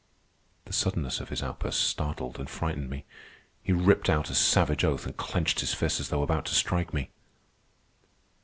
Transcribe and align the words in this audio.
The 0.65 0.73
suddenness 0.73 1.19
of 1.19 1.29
his 1.29 1.43
outburst 1.43 1.79
startled 1.83 2.39
and 2.39 2.49
frightened 2.49 2.89
me. 2.89 3.05
He 3.61 3.71
ripped 3.71 4.09
out 4.09 4.31
a 4.31 4.33
savage 4.33 4.83
oath, 4.83 5.05
and 5.05 5.15
clenched 5.15 5.59
his 5.59 5.75
fist 5.75 5.99
as 5.99 6.09
though 6.09 6.23
about 6.23 6.45
to 6.45 6.55
strike 6.55 6.91
me. 6.91 7.11